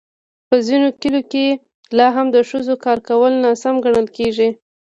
په 0.47 0.55
ځینو 0.67 0.87
کلیو 1.01 1.29
کې 1.31 1.45
لا 1.97 2.07
هم 2.15 2.27
د 2.35 2.37
ښځو 2.49 2.73
کار 2.85 2.97
کول 3.09 3.33
ناسم 3.43 3.75
ګڼل 3.85 4.07
کېږي. 4.17 4.49